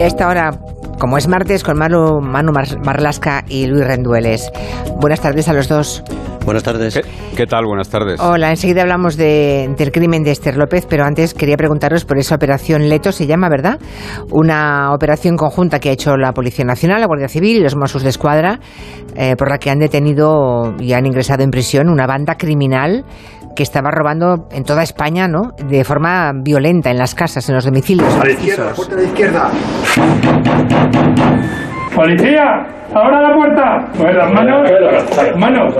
[0.00, 0.58] A esta hora,
[0.98, 4.50] como es martes, con Manu, Manu Marlasca y Luis Rendueles.
[4.98, 6.02] Buenas tardes a los dos.
[6.46, 6.98] Buenas tardes.
[7.36, 7.66] ¿Qué, tal?
[7.66, 8.18] Buenas tardes.
[8.18, 12.34] Hola, enseguida hablamos de, del crimen de Esther López, pero antes quería preguntaros por esa
[12.36, 13.78] operación Leto, se llama, ¿verdad?
[14.30, 18.02] Una operación conjunta que ha hecho la Policía Nacional, la Guardia Civil y los Mossos
[18.02, 18.58] de Escuadra,
[19.16, 23.04] eh, por la que han detenido y han ingresado en prisión una banda criminal
[23.60, 25.50] que estaba robando en toda España, ¿no?
[25.68, 28.10] De forma violenta en las casas, en los domicilios.
[28.14, 29.50] A la izquierda, la puerta de la izquierda.
[31.94, 32.42] ¡Policía!
[32.94, 33.86] ¡Ahora la puerta!
[33.98, 34.66] Pues las manos.
[35.36, 35.74] ¡Manos!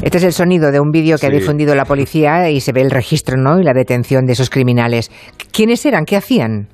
[0.00, 2.80] Este es el sonido de un vídeo que ha difundido la policía y se ve
[2.80, 3.60] el registro, ¿no?
[3.60, 5.10] Y la detención de esos criminales.
[5.52, 6.06] ¿Quiénes eran?
[6.06, 6.68] ¿Qué hacían?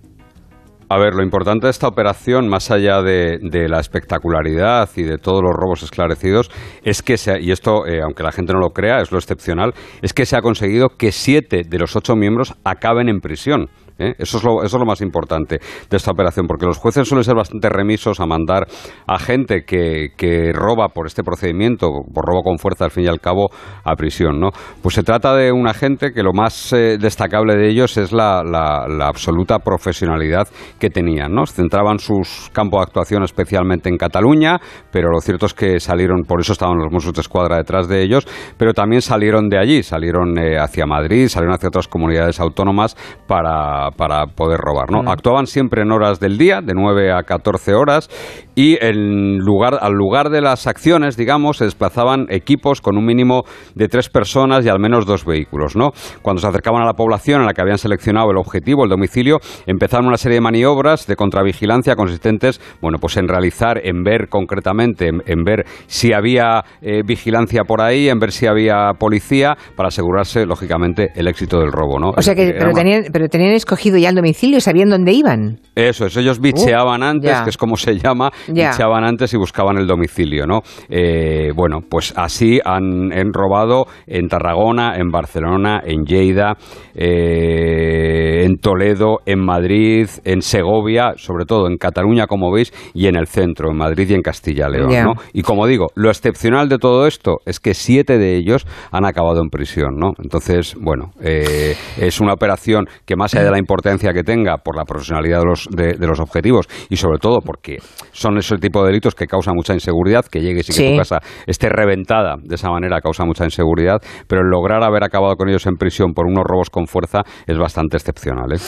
[0.89, 3.39] A ver, lo importante de esta operación, más allá de,
[3.69, 6.51] la espectacularidad y de todos los robos esclarecidos,
[6.83, 9.73] es que, se y esto, eh, aunque la gente no lo crea, es lo excepcional,
[10.03, 13.71] es que se ha conseguido que siete de los ocho miembros acaben en prisión.
[13.99, 14.15] ¿Eh?
[14.19, 15.59] Eso, es lo, eso es lo más importante
[15.91, 18.67] de esta operación, porque los jueces suelen ser bastante remisos a mandar
[19.07, 23.09] a gente que, que roba por este procedimiento, por robo con fuerza al fin y
[23.09, 23.51] al cabo,
[23.85, 24.41] a prisión.
[24.41, 24.51] ¿no?
[24.83, 28.43] Pues se trata de una gente que lo más eh, destacable de ellos es la,
[28.43, 30.49] la, absoluta profesionalidad
[30.79, 31.33] que tenían.
[31.35, 31.47] ¿no?
[31.47, 36.41] Centraban sus campos de actuación especialmente en Cataluña, pero lo cierto es que salieron, por
[36.41, 40.39] eso estaban los Mossos de Escuadra detrás de ellos, pero también salieron de allí, salieron
[40.39, 44.91] eh, hacia Madrid, salieron hacia otras comunidades autónomas para para, poder robar.
[44.91, 45.11] ¿no?
[45.11, 48.09] Actuaban siempre en horas del día, de 9 a 14 horas,
[48.55, 53.43] y en lugar, al lugar de las acciones, digamos, se desplazaban equipos con un mínimo
[53.75, 55.77] de tres personas y al menos dos vehículos.
[55.77, 55.91] ¿no?
[56.23, 59.39] Cuando se acercaban a la población en la que habían seleccionado el objetivo, el domicilio,
[59.67, 65.09] empezaron una serie de maniobras de contravigilancia consistentes bueno, pues en realizar, en ver concretamente,
[65.09, 70.47] en, ver si había eh, vigilancia por ahí, en ver si había policía, para asegurarse,
[70.47, 71.99] lógicamente, el éxito del robo.
[71.99, 72.11] ¿no?
[72.11, 75.59] O sea que, pero tenían, pero tenían cogido ya el domicilio, sabían dónde iban.
[75.75, 79.77] Eso es, ellos bicheaban uh, antes, que es como se llama, bicheaban antes y buscaban
[79.79, 80.61] el domicilio, ¿no?
[80.89, 86.57] Eh, bueno, pues así han, robado en Tarragona, en Barcelona, en Lleida,
[86.95, 93.17] eh, en Toledo, en Madrid, en Segovia, sobre todo en Cataluña, como veis, y en
[93.17, 95.15] el centro, en Madrid y en Castilla-León, ¿no?
[95.33, 99.41] Y como digo, lo excepcional de todo esto es que siete de ellos han acabado
[99.43, 100.13] en prisión, ¿no?
[100.23, 104.77] Entonces, bueno, eh, es una operación que más allá de la importancia que tenga por
[104.77, 107.79] la profesionalidad de los, de, los objetivos y sobre todo porque
[108.13, 111.21] son ese tipo de delitos que causan mucha inseguridad, que llegues y que tu casa
[111.47, 115.67] esté reventada de esa manera causa mucha inseguridad, pero el lograr haber acabado con ellos
[115.67, 118.53] en prisión por unos robos con fuerza es bastante excepcional.
[118.53, 118.59] ¿eh?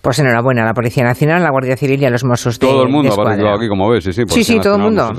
[0.00, 2.66] Pues enhorabuena a la Policía Nacional, a la Guardia Civil y a los Mossos de
[2.66, 4.22] Todo el mundo ha participado aquí, como ves, sí, sí.
[4.28, 5.10] Sí, sí, todo el mundo.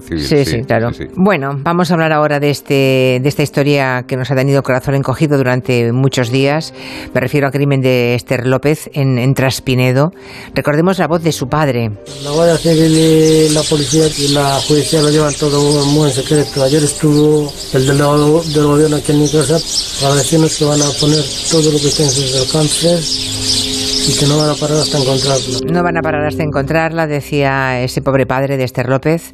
[0.00, 0.90] Civil, sí, sí, claro.
[1.16, 4.94] Bueno, vamos a hablar ahora de, este, de esta historia que nos ha tenido corazón
[4.94, 6.74] encogido durante muchos días.
[7.14, 10.12] Me refiero al crimen de Esther López en, Traspinedo.
[10.54, 11.90] Recordemos la voz de su padre.
[12.22, 16.62] La Guardia Civil y la policía y la justicia lo llevan todo muy en secreto.
[16.62, 19.58] Ayer estuvo el delegado del gobierno aquí en mi casa
[20.00, 23.73] para decirnos que van a poner todo lo que esté en sus alcances
[24.06, 25.72] y que no van a parar hasta encontrarla.
[25.72, 29.32] No van a parar hasta encontrarla, decía ese pobre padre de Esther López.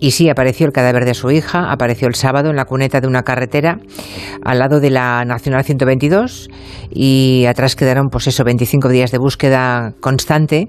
[0.00, 3.06] Y sí, apareció el cadáver de su hija, apareció el sábado en la cuneta de
[3.06, 3.78] una carretera
[4.44, 6.48] al lado de la Nacional 122
[6.90, 10.68] y atrás quedaron, pues eso, 25 días de búsqueda constante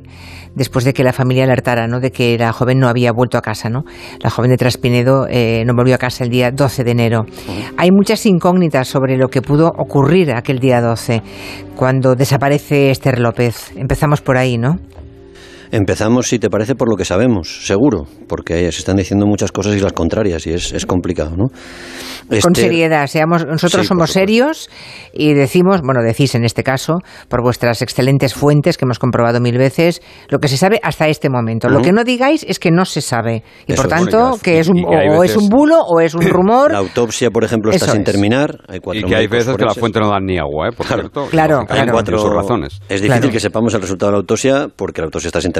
[0.55, 1.99] después de que la familia alertara ¿no?
[1.99, 3.69] de que la joven no había vuelto a casa.
[3.69, 3.83] ¿no?
[4.19, 7.25] La joven de Traspinedo eh, no volvió a casa el día 12 de enero.
[7.77, 11.21] Hay muchas incógnitas sobre lo que pudo ocurrir aquel día 12,
[11.75, 13.38] cuando desaparece Esther López.
[13.75, 14.79] Empezamos por ahí, ¿no?
[15.71, 19.75] Empezamos, si te parece, por lo que sabemos, seguro, porque se están diciendo muchas cosas
[19.75, 21.49] y las contrarias y es, es complicado, ¿no?
[22.27, 24.69] Con este, seriedad, seamos, nosotros somos serios
[25.13, 29.57] y decimos, bueno, decís en este caso, por vuestras excelentes fuentes que hemos comprobado mil
[29.57, 31.69] veces, lo que se sabe hasta este momento.
[31.69, 34.83] Lo que no digáis es que no se sabe y por tanto que es un,
[34.85, 36.71] o es un bulo o es un rumor.
[36.71, 38.59] La autopsia, por ejemplo, está sin terminar.
[38.67, 40.71] Hay cuatro y que hay veces que la fuente no da ni agua, ¿eh?
[40.75, 41.27] por cierto.
[41.29, 42.79] Claro, Hay cuatro razones.
[42.89, 45.58] Es difícil que sepamos el resultado de la autopsia porque la autopsia está sin terminar.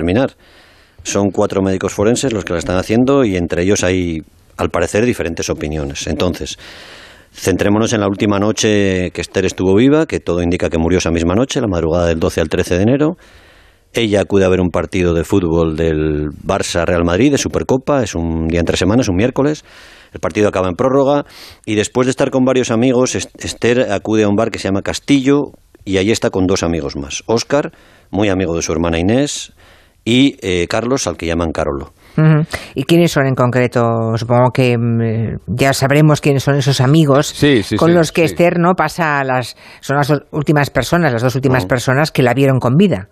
[1.04, 4.20] Son cuatro médicos forenses los que la están haciendo y entre ellos hay,
[4.58, 6.08] al parecer, diferentes opiniones.
[6.08, 6.58] Entonces,
[7.34, 11.12] centrémonos en la última noche que Esther estuvo viva, que todo indica que murió esa
[11.12, 13.18] misma noche, la madrugada del 12 al 13 de enero.
[13.94, 18.14] Ella acude a ver un partido de fútbol del Barça Real Madrid de Supercopa, es
[18.14, 19.64] un día entre semanas, un miércoles.
[20.14, 21.26] El partido acaba en prórroga
[21.66, 24.84] y después de estar con varios amigos, Esther acude a un bar que se llama
[24.84, 25.54] Castillo
[25.86, 27.24] y allí está con dos amigos más.
[27.26, 27.72] Óscar,
[28.12, 29.54] muy amigo de su hermana Inés,
[30.10, 31.94] y eh, Carlos, al que llaman Carolo.
[32.76, 33.82] ¿Y quiénes son en concreto?
[34.16, 37.34] Supongo que mm, ya sabremos quiénes son esos amigos
[37.78, 42.12] con los que Esther no pasa las son las últimas personas, las dos últimas personas
[42.12, 43.08] que la vieron con vida.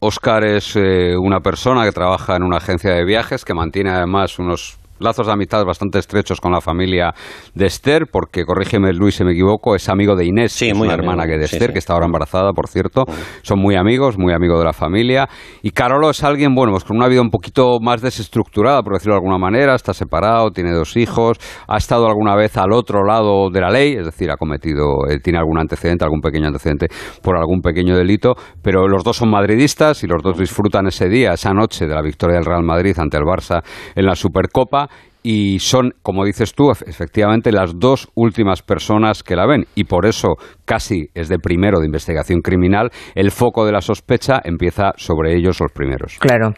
[0.00, 4.38] Oscar es eh, una persona que trabaja en una agencia de viajes que mantiene además
[4.38, 7.14] unos lazos de amistad bastante estrechos con la familia
[7.54, 10.86] de Esther, porque, corrígeme Luis si me equivoco, es amigo de Inés, sí, es muy
[10.86, 13.04] una hermana que de Esther, que está ahora embarazada, por cierto.
[13.42, 15.28] Son muy amigos, muy amigos de la familia.
[15.62, 19.14] Y Carolo es alguien, bueno, pues con una vida un poquito más desestructurada, por decirlo
[19.14, 21.38] de alguna manera, está separado, tiene dos hijos,
[21.68, 25.18] ha estado alguna vez al otro lado de la ley, es decir, ha cometido, eh,
[25.22, 26.88] tiene algún antecedente, algún pequeño antecedente
[27.22, 31.32] por algún pequeño delito, pero los dos son madridistas y los dos disfrutan ese día,
[31.32, 33.62] esa noche de la victoria del Real Madrid ante el Barça
[33.94, 34.88] en la Supercopa
[35.22, 39.66] y son, como dices tú, efectivamente las dos últimas personas que la ven.
[39.74, 40.34] Y por eso
[40.64, 45.60] casi es de primero de investigación criminal, el foco de la sospecha empieza sobre ellos
[45.60, 46.18] los primeros.
[46.18, 46.54] Claro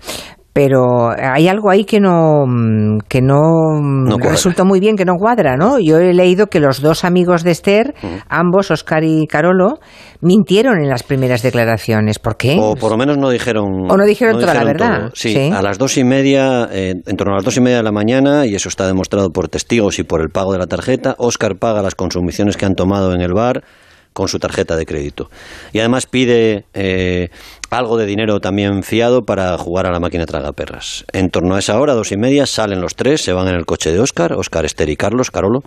[0.55, 3.41] pero hay algo ahí que no mm, que no,
[3.83, 5.81] mm, resulta muy bien, que no cuadra, ¿no?
[5.81, 7.93] Yo he leído que los dos amigos de Esther,
[8.29, 9.81] ambos, Oscar y Carolo,
[10.21, 12.21] mintieron en las primeras declaraciones.
[12.21, 12.57] ¿Por qué?
[12.61, 13.91] O por lo menos no dijeron.
[13.91, 15.11] O no dijeron toda la verdad.
[15.15, 17.83] Sí, a las dos y media, eh, en torno a las dos y media de
[17.83, 21.17] la mañana, y eso está demostrado por testigos y por el pago de la tarjeta,
[21.19, 23.65] Oscar paga las consumiciones que han tomado en el bar
[24.15, 25.29] con su tarjeta de crédito.
[25.73, 27.29] Y además pide eh,
[27.69, 31.05] algo de dinero también fiado para jugar a la máquina tragaperras.
[31.13, 33.67] En torno a esa hora, dos y media, salen los tres, se van en el
[33.67, 35.61] coche de Oscar, Oscar, Esther y Carlos, Carolo.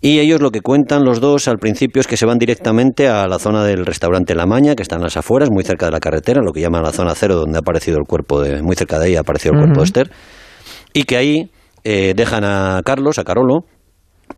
[0.00, 3.26] Y ellos lo que cuentan los dos al principio es que se van directamente a
[3.26, 6.00] la zona del restaurante La Maña, que está en las afueras, muy cerca de la
[6.00, 8.98] carretera, lo que llaman la zona cero, donde ha aparecido el cuerpo de, muy cerca
[8.98, 10.10] de ahí ha aparecido el cuerpo de Esther,
[10.94, 11.50] y que ahí
[11.84, 13.66] eh, dejan a Carlos, a Carolo,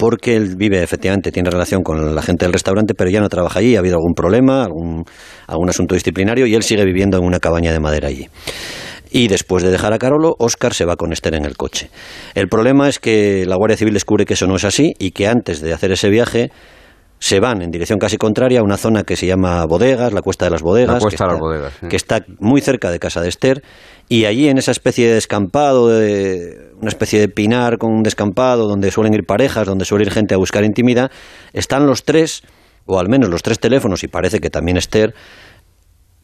[0.02, 3.60] porque él vive, efectivamente, tiene relación con la gente del restaurante, pero ya no trabaja
[3.60, 5.04] allí, ha habido algún problema, algún,
[5.46, 8.28] algún asunto disciplinario, y él sigue viviendo en una cabaña de madera allí.
[9.12, 11.88] Y después de dejar a Carolo, Oscar se va con Esther en el coche.
[12.34, 15.28] El problema es que la Guardia Civil descubre que eso no es así y que
[15.28, 16.50] antes de hacer ese viaje
[17.20, 20.46] se van en dirección casi contraria a una zona que se llama Bodegas, la Cuesta
[20.46, 21.04] de las Bodegas,
[21.88, 23.62] que, está, muy cerca de casa de Esther,
[24.12, 28.68] y allí en esa especie de descampado, de, una especie de pinar con un descampado
[28.68, 31.10] donde suelen ir parejas, donde suele ir gente a buscar intimidad,
[31.54, 32.42] están los tres,
[32.84, 35.14] o al menos los tres teléfonos, y parece que también Esther,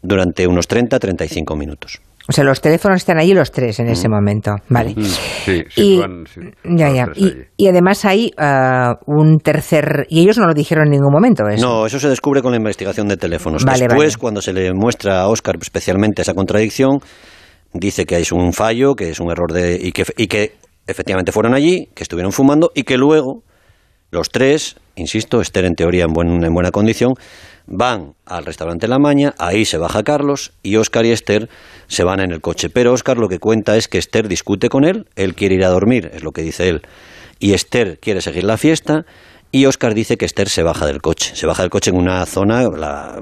[0.02, 2.02] durante unos 30-35 minutos.
[2.28, 4.12] O sea, los teléfonos están allí los tres en ese mm.
[4.12, 4.92] momento, vale.
[4.94, 5.04] Mm.
[5.04, 5.98] Sí, y,
[6.76, 7.06] ya, ya.
[7.56, 10.06] Y, además hay uh, un tercer...
[10.10, 11.66] Y ellos no lo dijeron en ningún momento, ¿eso?
[11.66, 13.64] No, eso se descubre con la investigación de teléfonos.
[13.64, 17.00] Después, cuando se le muestra a Oscar especialmente esa contradicción,
[17.72, 19.78] dice que es un fallo, que es un error de...
[19.80, 20.56] Y que, y que
[20.86, 23.42] efectivamente fueron allí, que estuvieron fumando y que luego
[24.10, 27.14] los tres, insisto, estén en teoría en, buen, en buena condición,
[27.66, 31.50] van al restaurante La Maña, ahí se baja Carlos y Oscar y Esther
[31.86, 32.70] se van en el coche.
[32.70, 35.68] Pero Oscar lo que cuenta es que Esther discute con él, él quiere ir a
[35.68, 36.82] dormir, es lo que dice él,
[37.38, 39.04] y Esther quiere seguir la fiesta.
[39.50, 41.34] Y Oscar dice que Esther se baja del coche.
[41.34, 42.64] Se baja del coche en una zona,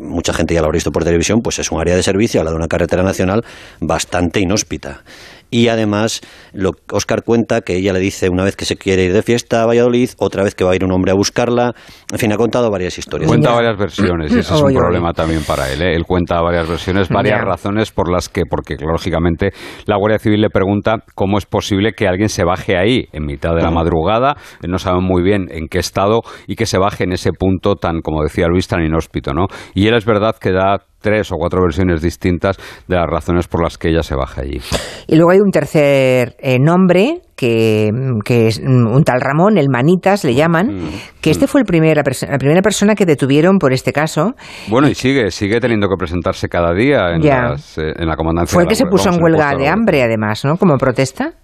[0.00, 2.44] mucha gente ya lo ha visto por televisión, pues es un área de servicio, a
[2.44, 3.44] la de una carretera nacional
[3.81, 5.05] bastante inhóspita
[5.50, 6.20] y además
[6.52, 9.62] lo, Oscar cuenta que ella le dice una vez que se quiere ir de fiesta
[9.62, 11.75] a Valladolid, otra vez que va a ir un hombre a buscarla,
[12.12, 13.28] en fin, ha contado varias historias.
[13.28, 15.82] Cuenta varias versiones y ese es un problema también para él.
[15.82, 15.94] ¿eh?
[15.94, 19.50] Él cuenta varias versiones, varias razones por las que, porque lógicamente
[19.87, 23.54] la Guardia Civil le pregunta cómo es posible que alguien se baje ahí en mitad
[23.54, 27.12] de la madrugada, no sabe muy bien en qué estado y que se baje en
[27.12, 29.46] ese punto tan, como decía Luis, tan inhóspito, ¿no?
[29.75, 32.56] Y él es verdad que da tres o cuatro versiones distintas
[32.88, 34.61] de las razones por las que ella se baja allí.
[35.06, 37.90] Y luego hay un tercer eh, nombre que,
[38.28, 41.49] es un tal Ramón, el Manitas le llaman, mm, que este mm.
[41.49, 44.32] fue el primer, la, primera persona que detuvieron por este caso.
[44.68, 48.54] Bueno, y sigue, sigue teniendo que presentarmente cada día en, eh, en la comandancia.
[48.54, 50.56] Fue el que se puso en huelga de hambre, además, ¿no?
[50.56, 51.35] Como protesta.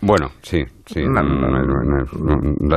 [0.00, 1.02] Bueno, sí, sí.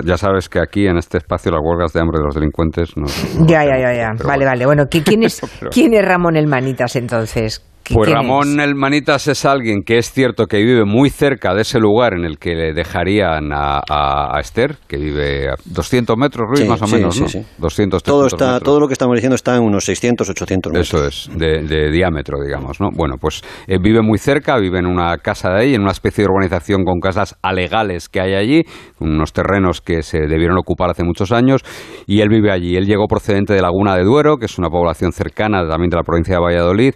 [0.03, 3.05] ya sabes que aquí en este espacio las huelgas de hambre de los delincuentes no.
[3.45, 4.11] ya, ya, ya, ya.
[4.25, 4.65] Vale, vale.
[4.65, 5.41] Bueno, ¿quién es,
[5.71, 7.63] ¿quién es Ramón el Manitas entonces?
[7.93, 11.79] Pues Ramón el Manitas es alguien que es cierto que vive muy cerca de ese
[11.79, 16.81] lugar en el que le dejarían a, Esther, que vive a 200 metros, Ruiz, más
[16.81, 17.27] o menos, ¿no?
[17.57, 20.87] 200, todo está, Todo lo que estamos diciendo está en unos 600, 800 metros.
[20.87, 22.89] Eso es, de, diámetro, digamos, ¿no?
[22.93, 26.23] Bueno, pues eh, vive muy cerca, vive en una casa de ahí, en una especie
[26.23, 28.61] de urbanización con casas alegales que hay allí,
[28.99, 31.61] unos terrenos que se debieron ocupar hace muchos años,
[32.05, 32.75] y él vive allí.
[32.75, 36.03] Él llegó procedente de Laguna de Duero, que es una población cercana también de la
[36.03, 36.93] provincia de Valladolid,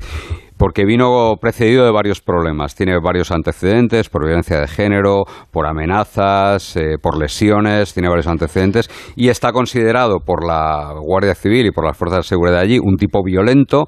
[0.63, 2.73] porque vino precedido de varios problemas.
[2.73, 8.89] Tiene varios antecedentes por violencia de género, por amenazas, eh, por lesiones, tiene varios antecedentes
[9.17, 12.95] y está considerado por la Guardia Civil y por las fuerzas de seguridad allí un
[12.95, 13.87] tipo violento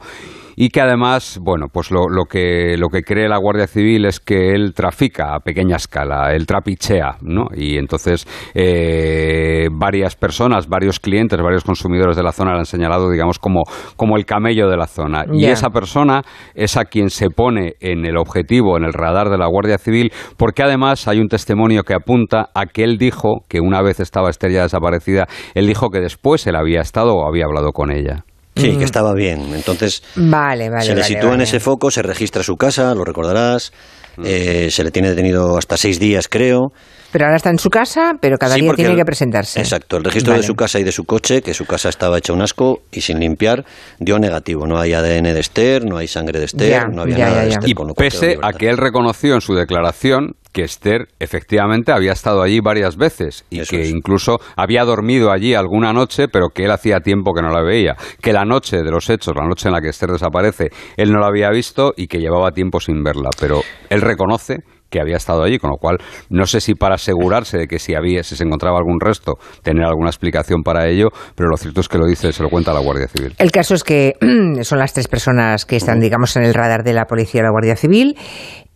[0.55, 4.19] y que además, bueno, pues lo, lo, que, lo que cree la Guardia Civil es
[4.19, 7.47] que él trafica a pequeña escala, él trapichea, ¿no?
[7.55, 13.09] Y entonces eh, varias personas, varios clientes, varios consumidores de la zona le han señalado,
[13.09, 13.63] digamos, como,
[13.95, 15.25] como el camello de la zona.
[15.31, 16.21] Y esa persona
[16.53, 20.11] es a quien se pone en el objetivo, en el radar de la Guardia Civil,
[20.37, 24.29] porque además hay un testimonio que apunta a que él dijo que una vez estaba
[24.29, 28.25] Esther ya desaparecida, él dijo que después él había estado o había hablado con ella.
[28.55, 28.83] Sí, que mm.
[28.83, 29.53] estaba bien.
[29.53, 33.73] Entonces, vale, vale, se le sitúa en ese foco, se registra su casa, lo recordarás,
[34.15, 34.23] mm.
[34.25, 36.71] eh, se le tiene detenido hasta seis días, creo.
[37.11, 39.59] Pero ahora está en su casa, pero cada día tiene que presentarse.
[39.59, 42.33] Exacto, el registro de su casa y de su coche, que su casa estaba hecha
[42.33, 43.65] un asco y sin limpiar,
[43.99, 44.67] dio negativo.
[44.67, 47.69] No hay ADN de Esther, no hay sangre de Esther, no había nada de Esther.
[47.69, 52.61] Y pese a que él reconoció en su declaración que Esther efectivamente había estado allí
[52.61, 57.33] varias veces y que incluso había dormido allí alguna noche, pero que él hacía tiempo
[57.33, 57.97] que no la veía.
[58.21, 61.19] Que la noche de los hechos, la noche en la que Esther desaparece, él no
[61.19, 63.31] la había visto y que llevaba tiempo sin verla.
[63.37, 64.59] Pero él reconoce
[64.89, 65.97] que había estado allí, con lo cual
[66.29, 69.83] no sé si para asegurarse de que si había, si se encontraba algún resto, tener
[69.83, 72.79] alguna explicación para ello, pero lo cierto es que lo dice, se lo cuenta la
[72.79, 73.35] Guardia Civil.
[73.37, 74.13] El caso es que
[74.61, 77.51] son las tres personas que están, digamos, en el radar de la policía y la
[77.51, 78.15] Guardia Civil.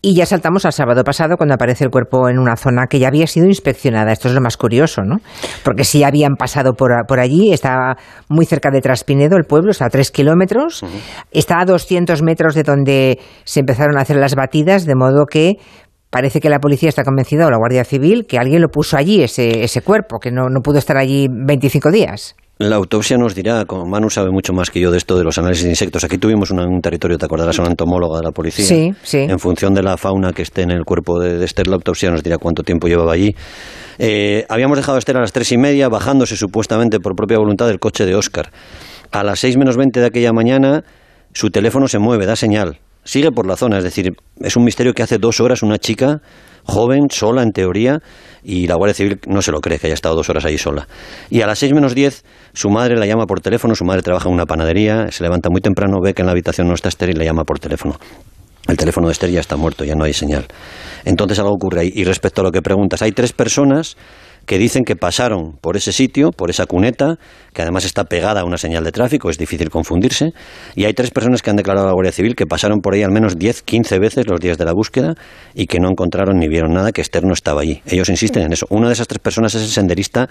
[0.02, 3.10] Y ya saltamos al sábado pasado cuando aparece el cuerpo en una zona que ya
[3.10, 4.14] había sido inspeccionada.
[4.14, 5.18] Esto es lo más curioso, ¿no?
[5.64, 7.98] Porque si habían pasado por, por allí, está
[8.30, 10.86] muy cerca de Traspinedo, el pueblo, está a tres kilómetros,
[11.32, 15.58] está a 200 metros de donde se empezaron a hacer las batidas, de modo que
[16.10, 19.22] parece que la policía está convencida, o la Guardia Civil, que alguien lo puso allí,
[19.22, 22.38] ese, ese cuerpo, que no, no pudo estar allí 25 días.
[22.62, 25.38] La autopsia nos dirá, como Manu sabe mucho más que yo de esto de los
[25.38, 26.04] análisis de insectos.
[26.04, 28.66] Aquí tuvimos un, territorio, te acordarás, una entomóloga de la policía.
[28.66, 29.20] Sí, sí.
[29.20, 32.22] En función de la fauna que esté en el cuerpo de, Esther, la autopsia nos
[32.22, 33.34] dirá cuánto tiempo llevaba allí.
[33.98, 37.66] Eh, habíamos dejado a Esther a las tres y media, bajándose supuestamente por propia voluntad
[37.66, 38.52] del coche de Oscar.
[39.14, 40.84] A las seis menos veinte de aquella mañana,
[41.32, 43.78] su teléfono se mueve, da señal sigue por la zona.
[43.78, 46.22] Es decir, es un misterio que hace dos horas una chica
[46.64, 48.00] joven, sola en teoría,
[48.44, 50.88] y la Guardia Civil no se lo cree que haya estado dos horas ahí sola.
[51.30, 54.30] Y a las seis menos diez su madre la llama por teléfono, su madre trabaja
[54.30, 57.10] en una panadería, se levanta muy temprano, ve que en la habitación no está Esther
[57.10, 58.00] y le llama por teléfono.
[58.68, 60.46] El teléfono de Esther ya está muerto, ya no hay señal.
[61.06, 61.92] Entonces algo ocurre ahí.
[61.96, 63.98] Y respecto a lo que preguntas, hay tres personas
[64.50, 67.20] que dicen que pasaron por ese sitio, por esa cuneta,
[67.54, 70.32] que además está pegada a una señal de tráfico, es difícil confundirse,
[70.76, 73.04] y hay tres personas que han declarado a la Guardia Civil que pasaron por ahí
[73.04, 75.14] al menos 10, 15 veces los días de la búsqueda
[75.54, 77.84] y que no encontraron ni vieron nada, que Esther no estaba allí.
[77.86, 78.66] Ellos insisten en eso.
[78.72, 80.28] Una de esas tres personas es el senderista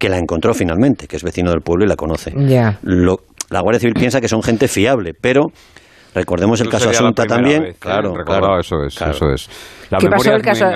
[0.00, 2.32] que la encontró finalmente, que es vecino del pueblo y la conoce.
[3.50, 5.52] la Guardia Civil piensa que son gente fiable, pero
[6.14, 7.64] recordemos el caso Asunta también.
[7.64, 7.74] ¿eh?
[7.78, 9.48] claro, claro, eso es, eso es.
[9.98, 10.66] ¿Qué pasó, el caso,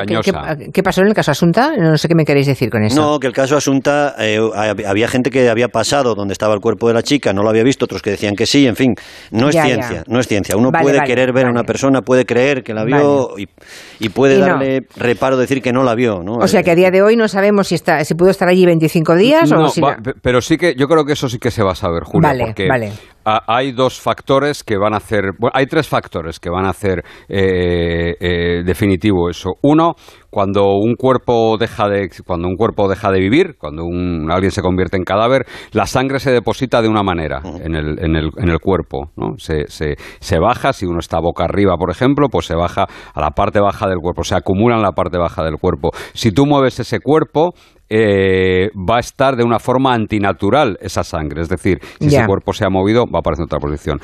[0.73, 1.77] ¿qué, pasó, en el caso Asunta?
[1.77, 3.01] No sé qué me queréis decir con eso.
[3.01, 4.41] No, que el caso Asunta, eh,
[4.85, 7.63] había gente que había pasado donde estaba el cuerpo de la chica, no lo había
[7.63, 8.95] visto, otros que decían que sí, en fin,
[9.31, 10.57] no es ciencia, no es ciencia.
[10.57, 14.83] Uno puede querer ver a una persona, puede creer que la vio y, puede darle
[14.97, 16.23] reparo decir que no la vio.
[16.23, 16.35] ¿no?
[16.35, 18.67] O sea que a día de hoy no sabemos si, está, si pudo estar allí
[18.67, 19.81] 25 días o si...
[20.23, 22.69] pero sí que yo creo que eso sí que se va a saber, Julia, porque
[23.25, 27.05] hay dos factores que van a hacer, bueno, hay tres factores que van a hacer
[27.29, 29.55] eh, eh, definitivo eso.
[29.63, 29.95] Uno,
[30.31, 34.63] cuando un cuerpo deja de cuando un cuerpo deja de vivir, cuando un, alguien se
[34.63, 38.49] convierte en cadáver, la sangre se deposita de una manera en el, en el, en
[38.49, 39.35] el cuerpo, ¿no?
[39.39, 43.21] Se, se, se, baja, si uno está boca arriba, por ejemplo, pues se baja a
[43.21, 45.91] la parte baja del cuerpo, se acumula en la parte baja del cuerpo.
[46.15, 47.55] Si tú mueves ese cuerpo,
[47.97, 51.43] eh, va a estar de una forma antinatural esa sangre.
[51.43, 54.01] Es decir, si ese cuerpo se ha movido, va a aparecer en otra posición.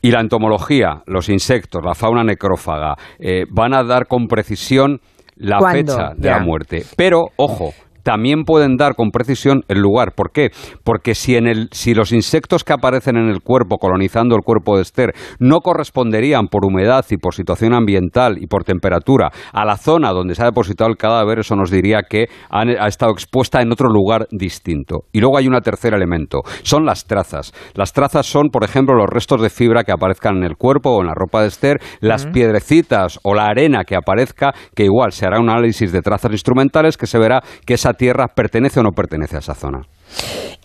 [0.00, 5.00] Y la entomología, los insectos, la fauna necrófaga, eh, van a dar con precisión
[5.34, 6.84] la fecha de la muerte.
[6.96, 7.72] Pero, ojo,
[8.02, 10.12] también pueden dar con precisión el lugar.
[10.14, 10.50] ¿Por qué?
[10.84, 14.76] Porque si, en el, si los insectos que aparecen en el cuerpo, colonizando el cuerpo
[14.76, 19.76] de Esther, no corresponderían por humedad y por situación ambiental y por temperatura a la
[19.76, 23.72] zona donde se ha depositado el cadáver, eso nos diría que ha estado expuesta en
[23.72, 25.04] otro lugar distinto.
[25.12, 27.52] Y luego hay un tercer elemento, son las trazas.
[27.74, 31.00] Las trazas son, por ejemplo, los restos de fibra que aparezcan en el cuerpo o
[31.00, 35.26] en la ropa de Esther, las piedrecitas o la arena que aparezca, que igual se
[35.26, 38.90] hará un análisis de trazas instrumentales que se verá que esa tierra pertenece o no
[38.90, 39.82] pertenece a esa zona.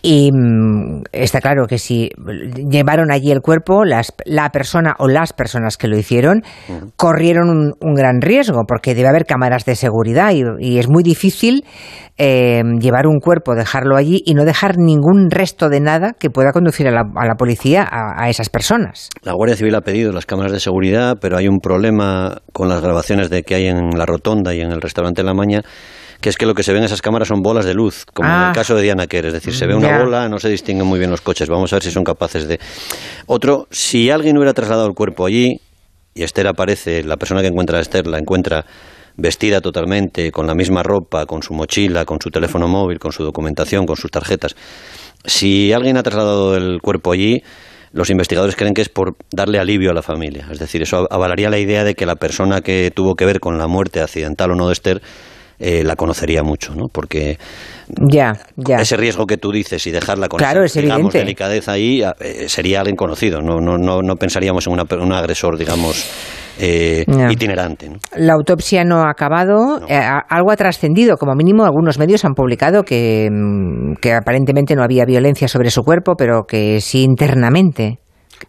[0.00, 2.10] Y mm, está claro que si
[2.70, 6.42] llevaron allí el cuerpo, las, la persona o las personas que lo hicieron
[6.96, 11.64] corrieron un, gran riesgo, porque debe haber cámaras de seguridad y, es muy difícil
[12.16, 16.52] eh, llevar un cuerpo, dejarlo allí y no dejar ningún resto de nada que pueda
[16.52, 19.08] conducir a la, policía a, a, esas personas.
[19.22, 22.80] La Guardia Civil ha pedido las cámaras de seguridad, pero hay un problema con las
[22.80, 25.62] grabaciones de que hay en la rotonda y en el restaurante La Maña
[26.20, 28.28] que es que lo que se ve en esas cámaras son bolas de luz, como
[28.28, 28.46] en Ah.
[28.48, 30.98] el caso de Diana Kerr, es decir, se ve una bola, no se distinguen muy
[30.98, 32.58] bien los coches, vamos a ver si son capaces de...
[33.26, 35.60] Otro, si alguien hubiera trasladado el cuerpo allí
[36.14, 38.64] y Esther aparece, la persona que encuentra a Esther la encuentra
[39.16, 43.22] vestida totalmente, con la misma ropa, con su mochila, con su teléfono móvil, con su
[43.24, 44.54] documentación, con sus tarjetas.
[45.24, 47.42] Si alguien ha trasladado el cuerpo allí,
[47.92, 50.46] los investigadores creen que es por darle alivio a la familia.
[50.52, 53.58] Es decir, eso avalaría la idea de que la persona que tuvo que ver con
[53.58, 55.02] la muerte accidental o no de Esther
[55.60, 56.86] eh, la conocería mucho, ¿no?
[56.92, 57.38] Porque
[57.88, 58.76] Ya, ya.
[58.76, 62.48] ese riesgo que tú dices y dejarla con Claro, esa, es digamos, delicadeza ahí eh,
[62.48, 63.40] sería alguien conocido.
[63.40, 66.06] No, no, no, no pensaríamos en una, un agresor, digamos,
[66.60, 67.88] eh, itinerante.
[67.88, 67.96] ¿no?
[68.16, 69.80] La autopsia no ha acabado.
[69.88, 74.82] Eh, algo ha trascendido, como mínimo algunos medios han publicado que, mm, que aparentemente no
[74.82, 77.98] había violencia sobre su cuerpo, pero que sí internamente.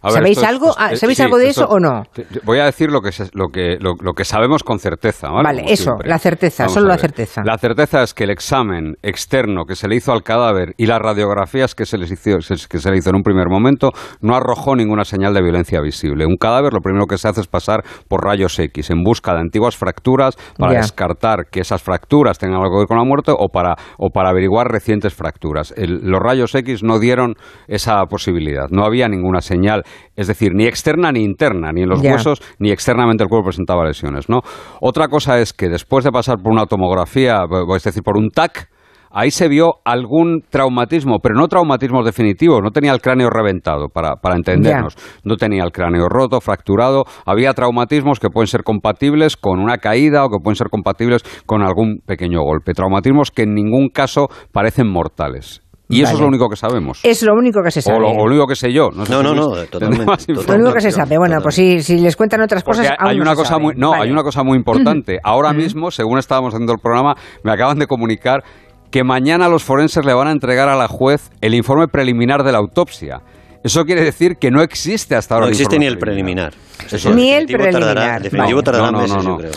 [0.02, 0.70] Ver, ¿Sabéis es- algo?
[0.70, 2.04] es- Ah, eh, ¿Sabéis sí, algo de eso o no?
[2.44, 5.28] Voy a decir lo que, lo que, lo, lo que sabemos con certeza.
[5.30, 6.08] Vale, Vale, eso, siempre.
[6.08, 7.42] la certeza, Vamos solo la certeza.
[7.44, 10.98] La certeza es que el examen externo que se le hizo al cadáver y las
[11.00, 14.76] radiografías que se, les hizo, que se le hizo en un primer momento no arrojó
[14.76, 16.26] ninguna señal de violencia visible.
[16.26, 19.40] Un cadáver lo primero que se hace es pasar por rayos X en busca de
[19.40, 20.78] antiguas fracturas para Ya.
[20.80, 24.30] descartar que esas fracturas tengan algo que ver con la muerte o para, o para
[24.30, 25.72] averiguar recientes fracturas.
[25.76, 27.34] El- los rayos X no dieron
[27.68, 28.66] esa posibilidad.
[28.70, 29.79] No había ninguna señal,
[30.16, 33.84] es decir, ni externa ni interna, ni en los huesos ni externamente el cuerpo presentaba
[33.84, 34.28] lesiones.
[34.28, 34.40] ¿no?
[34.80, 37.44] Otra cosa es que después de pasar por una tomografía,
[37.76, 38.68] es decir, por un TAC,
[39.12, 42.62] Ahí se vio algún traumatismo, pero no traumatismos definitivos.
[42.62, 44.94] No tenía el cráneo reventado, para, para entendernos.
[45.24, 47.04] No tenía el cráneo roto, fracturado.
[47.26, 51.62] Había traumatismos que pueden ser compatibles con una caída o que pueden ser compatibles con
[51.62, 52.72] algún pequeño golpe.
[52.72, 55.60] Traumatismos que en ningún caso parecen mortales.
[55.90, 57.00] Y eso es lo único que sabemos.
[57.02, 57.98] Es lo único que se O sabe.
[58.00, 58.90] lo, o lo único que sé yo.
[58.94, 61.18] No, sé No, si no, no, totalmente, lo único que se sabe.
[61.18, 63.62] Bueno, pues si, si les cuentan otras porque cosas, hay no una se cosa sabe.
[63.64, 64.04] muy no Vale.
[64.04, 67.86] hay una cosa muy importante ahora mismo según estábamos haciendo el programa me acaban de
[67.86, 68.42] comunicar
[68.90, 72.52] que mañana los forenses le van a entregar a la juez el informe preliminar de
[72.52, 73.20] la autopsia
[73.62, 76.54] eso quiere decir que no existe hasta ahora No existe ni el preliminar.
[76.90, 78.22] Eso Ni el definitivo preliminar.
[78.22, 79.36] definitivo tardará No, no, meses, no, yo no.
[79.36, 79.50] creo.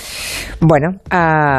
[0.65, 0.99] Bueno,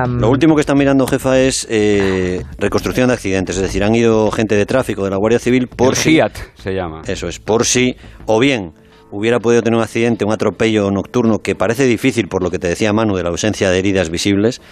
[0.08, 3.56] Lo último que están mirando, jefa, es eh, reconstrucción de accidentes.
[3.56, 6.18] Es decir, han ido gente de tráfico de la Guardia Civil por el si...
[6.54, 8.72] Se llama Eso es, por si, o bien
[9.10, 12.66] hubiera podido tener un accidente, un atropello nocturno que parece difícil por lo que te
[12.66, 14.62] decía Manu de la ausencia de heridas visibles,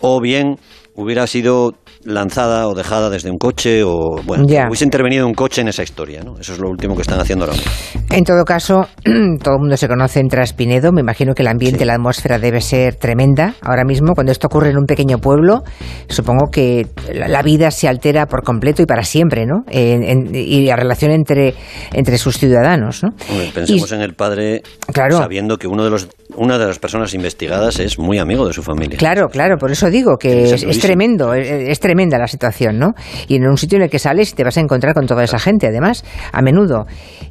[0.00, 0.58] o bien
[0.96, 4.66] hubiera sido lanzada o dejada desde un coche o bueno, Ya.
[4.68, 6.38] hubiese intervenido un coche en esa historia, ¿no?
[6.38, 7.72] Eso es lo último que están haciendo ahora mismo.
[8.10, 8.86] en todo caso,
[9.42, 10.92] todo el mundo se conoce en Traspinedo.
[10.92, 14.12] Me imagino que el ambiente, la atmósfera debe ser tremenda ahora mismo.
[14.14, 15.62] Cuando esto ocurre en un pequeño pueblo,
[16.08, 19.64] supongo que la, vida se altera por completo y para siempre, ¿no?
[19.70, 21.54] En- en- y la relación entre,
[21.92, 23.10] entre sus ciudadanos, ¿no?
[23.30, 25.16] Hombre, pensemos Y- en el padre Claro.
[25.18, 28.62] sabiendo que uno de los una de las personas investigadas es muy amigo de su
[28.62, 28.98] familia.
[28.98, 32.94] Claro, claro, por eso digo que tremendo, es, es tremenda la situación, ¿no?
[33.28, 35.38] Y en un sitio en el que sales te vas a encontrar con toda esa
[35.38, 36.86] gente, además, a menudo.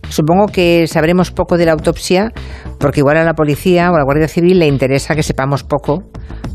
[0.10, 2.32] Supongo que sabremos poco de la autopsia,
[2.80, 6.04] porque igual a la policía o a la Guardia Civil le interesa que sepamos poco,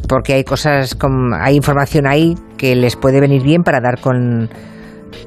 [0.09, 4.49] porque hay cosas, con, hay información ahí que les puede venir bien para dar con,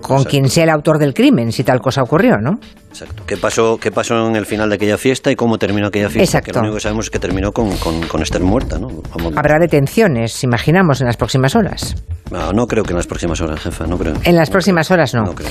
[0.01, 0.29] con Exacto.
[0.29, 2.59] quien sea el autor del crimen, si tal cosa ocurrió, ¿no?
[2.89, 3.23] Exacto.
[3.25, 6.37] ¿Qué pasó, ¿Qué pasó en el final de aquella fiesta y cómo terminó aquella fiesta?
[6.39, 6.51] Exacto.
[6.51, 8.89] Que lo único que sabemos es que terminó con, con, con Esther muerta, ¿no?
[9.35, 11.95] Habrá detenciones, imaginamos, en las próximas horas.
[12.31, 14.13] No, no creo que en las próximas horas, jefa, no creo.
[14.23, 15.23] En las próximas horas no.
[15.23, 15.49] No creo.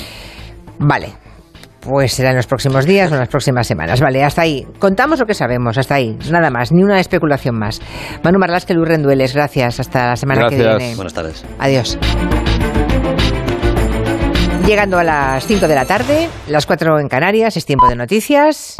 [0.79, 1.12] Vale.
[1.81, 4.01] Pues será en los próximos días o en las próximas semanas.
[4.03, 4.66] Vale, hasta ahí.
[4.79, 6.14] Contamos lo que sabemos, hasta ahí.
[6.31, 7.81] Nada más, ni una especulación más.
[8.23, 9.81] Manu Marlasque, Luis Rendueles, gracias.
[9.81, 10.77] Hasta la semana que Gracias.
[10.79, 10.95] viene.
[10.97, 11.43] Buenas tardes.
[11.59, 11.99] Adiós.
[14.71, 18.77] Llegando a las 5 de la tarde, las 4 en Canarias, es tiempo de noticias.